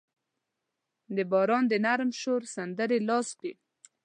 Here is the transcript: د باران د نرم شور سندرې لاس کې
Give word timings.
د 1.15 1.17
باران 1.31 1.63
د 1.67 1.73
نرم 1.85 2.09
شور 2.21 2.41
سندرې 2.55 2.99
لاس 3.09 3.27
کې 3.39 3.51